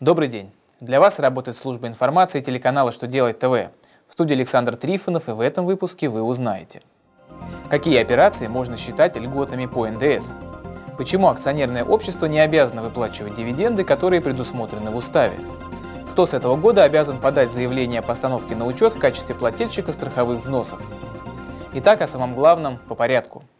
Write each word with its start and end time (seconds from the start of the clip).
Добрый 0.00 0.26
день. 0.26 0.50
Для 0.80 0.98
вас 0.98 1.20
работает 1.20 1.56
служба 1.56 1.86
информации 1.86 2.40
телеканала 2.40 2.90
«Что 2.90 3.06
делать 3.06 3.38
ТВ». 3.38 3.70
В 4.08 4.12
студии 4.12 4.34
Александр 4.34 4.74
Трифонов, 4.74 5.28
и 5.28 5.32
в 5.32 5.38
этом 5.38 5.66
выпуске 5.66 6.08
вы 6.08 6.20
узнаете. 6.20 6.82
Какие 7.70 8.02
операции 8.02 8.48
можно 8.48 8.76
считать 8.76 9.16
льготами 9.16 9.66
по 9.66 9.86
НДС? 9.86 10.34
Почему 10.98 11.28
акционерное 11.28 11.84
общество 11.84 12.26
не 12.26 12.40
обязано 12.40 12.82
выплачивать 12.82 13.36
дивиденды, 13.36 13.84
которые 13.84 14.20
предусмотрены 14.20 14.90
в 14.90 14.96
уставе? 14.96 15.38
Кто 16.10 16.26
с 16.26 16.34
этого 16.34 16.56
года 16.56 16.82
обязан 16.82 17.20
подать 17.20 17.52
заявление 17.52 18.00
о 18.00 18.02
постановке 18.02 18.56
на 18.56 18.66
учет 18.66 18.94
в 18.94 18.98
качестве 18.98 19.36
плательщика 19.36 19.92
страховых 19.92 20.40
взносов? 20.40 20.82
Итак, 21.72 22.02
о 22.02 22.08
самом 22.08 22.34
главном 22.34 22.78
по 22.88 22.96
порядку– 22.96 23.44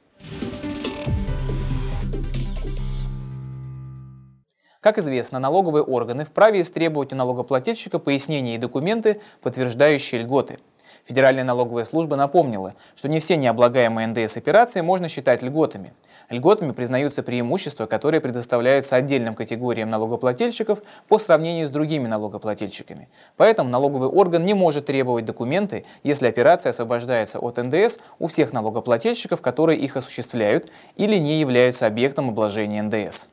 Как 4.84 4.98
известно, 4.98 5.38
налоговые 5.38 5.82
органы 5.82 6.26
вправе 6.26 6.60
истребовать 6.60 7.14
у 7.14 7.16
налогоплательщика 7.16 7.98
пояснения 7.98 8.56
и 8.56 8.58
документы, 8.58 9.22
подтверждающие 9.40 10.20
льготы. 10.20 10.58
Федеральная 11.06 11.42
налоговая 11.44 11.86
служба 11.86 12.16
напомнила, 12.16 12.74
что 12.94 13.08
не 13.08 13.18
все 13.18 13.38
необлагаемые 13.38 14.08
НДС 14.08 14.36
операции 14.36 14.82
можно 14.82 15.08
считать 15.08 15.40
льготами. 15.40 15.94
Льготами 16.28 16.72
признаются 16.72 17.22
преимущества, 17.22 17.86
которые 17.86 18.20
предоставляются 18.20 18.96
отдельным 18.96 19.34
категориям 19.34 19.88
налогоплательщиков 19.88 20.82
по 21.08 21.18
сравнению 21.18 21.66
с 21.66 21.70
другими 21.70 22.06
налогоплательщиками. 22.06 23.08
Поэтому 23.38 23.70
налоговый 23.70 24.10
орган 24.10 24.44
не 24.44 24.52
может 24.52 24.84
требовать 24.84 25.24
документы, 25.24 25.86
если 26.02 26.26
операция 26.26 26.70
освобождается 26.70 27.38
от 27.38 27.56
НДС 27.56 28.00
у 28.18 28.26
всех 28.26 28.52
налогоплательщиков, 28.52 29.40
которые 29.40 29.78
их 29.78 29.96
осуществляют 29.96 30.70
или 30.96 31.16
не 31.16 31.40
являются 31.40 31.86
объектом 31.86 32.28
обложения 32.28 32.82
НДС. 32.82 33.28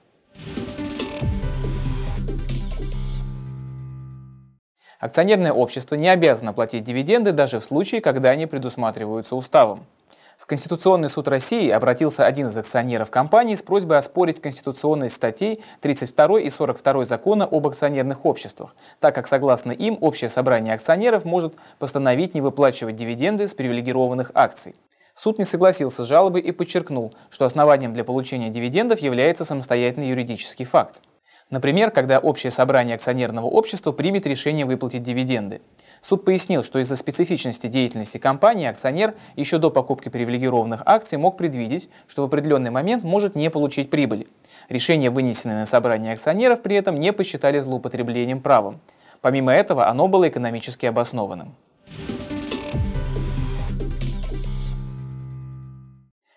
Акционерное 5.01 5.51
общество 5.51 5.95
не 5.95 6.07
обязано 6.09 6.53
платить 6.53 6.83
дивиденды 6.83 7.31
даже 7.31 7.59
в 7.59 7.65
случае, 7.65 8.01
когда 8.01 8.29
они 8.29 8.45
предусматриваются 8.45 9.35
уставом. 9.35 9.87
В 10.37 10.45
Конституционный 10.45 11.09
суд 11.09 11.27
России 11.27 11.71
обратился 11.71 12.23
один 12.23 12.47
из 12.47 12.57
акционеров 12.57 13.09
компании 13.09 13.55
с 13.55 13.63
просьбой 13.63 13.97
оспорить 13.97 14.39
конституционность 14.39 15.15
статей 15.15 15.63
32 15.81 16.41
и 16.41 16.51
42 16.51 17.05
закона 17.05 17.45
об 17.51 17.65
акционерных 17.65 18.27
обществах, 18.27 18.75
так 18.99 19.15
как 19.15 19.27
согласно 19.27 19.71
им 19.71 19.97
общее 20.01 20.29
собрание 20.29 20.75
акционеров 20.75 21.25
может 21.25 21.55
постановить 21.79 22.35
не 22.35 22.41
выплачивать 22.41 22.95
дивиденды 22.95 23.47
с 23.47 23.55
привилегированных 23.55 24.29
акций. 24.35 24.75
Суд 25.15 25.39
не 25.39 25.45
согласился 25.45 26.03
с 26.03 26.07
жалобой 26.07 26.41
и 26.41 26.51
подчеркнул, 26.51 27.15
что 27.31 27.45
основанием 27.45 27.95
для 27.95 28.03
получения 28.03 28.49
дивидендов 28.49 28.99
является 28.99 29.45
самостоятельный 29.45 30.09
юридический 30.09 30.65
факт. 30.65 30.99
Например, 31.51 31.91
когда 31.91 32.17
общее 32.17 32.49
собрание 32.49 32.95
акционерного 32.95 33.45
общества 33.45 33.91
примет 33.91 34.25
решение 34.25 34.65
выплатить 34.65 35.03
дивиденды. 35.03 35.61
Суд 35.99 36.25
пояснил, 36.25 36.63
что 36.63 36.79
из-за 36.79 36.95
специфичности 36.95 37.67
деятельности 37.67 38.17
компании 38.17 38.67
акционер 38.67 39.15
еще 39.35 39.57
до 39.59 39.69
покупки 39.69 40.09
привилегированных 40.09 40.81
акций 40.85 41.17
мог 41.17 41.37
предвидеть, 41.37 41.89
что 42.07 42.23
в 42.23 42.25
определенный 42.25 42.71
момент 42.71 43.03
может 43.03 43.35
не 43.35 43.51
получить 43.51 43.89
прибыли. 43.89 44.27
Решение, 44.69 45.09
вынесенное 45.09 45.59
на 45.59 45.65
собрание 45.65 46.13
акционеров, 46.13 46.61
при 46.61 46.77
этом 46.77 46.99
не 46.99 47.11
посчитали 47.11 47.59
злоупотреблением 47.59 48.41
правом. 48.41 48.79
Помимо 49.19 49.51
этого, 49.51 49.87
оно 49.87 50.07
было 50.07 50.29
экономически 50.29 50.85
обоснованным. 50.85 51.53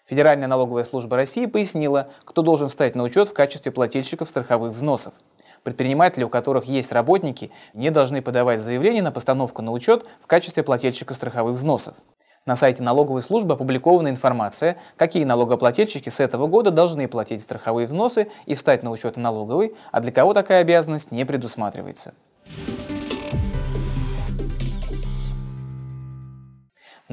Федеральная 0.07 0.49
налоговая 0.49 0.85
служба 0.85 1.17
России 1.17 1.47
пояснила, 1.47 2.09
кто 2.27 2.43
должен 2.43 2.69
встать 2.69 2.95
на 2.95 3.05
учет 3.05 3.31
в 3.31 3.33
качестве 3.33 3.73
плательщиков 3.73 4.29
страховых 4.29 4.73
взносов. 4.73 5.15
Предприниматели, 5.63 6.25
у 6.25 6.29
которых 6.29 6.67
есть 6.67 6.93
работники, 6.93 7.51
не 7.73 7.91
должны 7.91 8.21
подавать 8.21 8.61
заявление 8.61 9.03
на 9.03 9.13
постановку 9.13 9.63
на 9.63 9.73
учет 9.73 10.05
в 10.23 10.27
качестве 10.27 10.63
плательщика 10.63 11.15
страховых 11.15 11.57
взносов. 11.57 11.97
На 12.45 12.55
сайте 12.55 12.83
налоговой 12.83 13.23
службы 13.23 13.55
опубликована 13.55 14.09
информация, 14.09 14.77
какие 14.97 15.25
налогоплательщики 15.25 16.11
с 16.11 16.21
этого 16.21 16.49
года 16.49 16.71
должны 16.71 17.09
платить 17.09 17.41
страховые 17.41 17.87
взносы 17.87 18.31
и 18.45 18.55
встать 18.55 18.83
на 18.83 18.91
учет 18.91 19.17
в 19.17 19.21
налоговой, 19.21 19.75
а 19.91 20.01
для 20.03 20.13
кого 20.13 20.35
такая 20.35 20.61
обязанность 20.61 21.13
не 21.13 21.25
предусматривается. 21.25 22.13